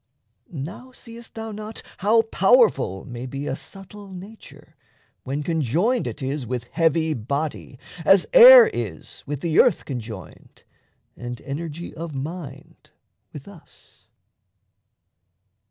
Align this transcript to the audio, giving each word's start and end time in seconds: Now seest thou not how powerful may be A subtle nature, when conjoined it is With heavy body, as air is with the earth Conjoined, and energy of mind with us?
Now 0.51 0.91
seest 0.91 1.35
thou 1.35 1.51
not 1.51 1.83
how 1.99 2.23
powerful 2.23 3.05
may 3.05 3.27
be 3.27 3.45
A 3.45 3.55
subtle 3.55 4.07
nature, 4.09 4.75
when 5.25 5.43
conjoined 5.43 6.07
it 6.07 6.23
is 6.23 6.47
With 6.47 6.69
heavy 6.71 7.13
body, 7.13 7.77
as 8.03 8.25
air 8.33 8.65
is 8.73 9.21
with 9.27 9.41
the 9.41 9.59
earth 9.59 9.85
Conjoined, 9.85 10.63
and 11.15 11.39
energy 11.41 11.93
of 11.93 12.15
mind 12.15 12.89
with 13.31 13.47
us? 13.47 14.07